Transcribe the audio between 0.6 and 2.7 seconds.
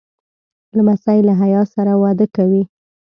لمسی له حیا سره وده کوي.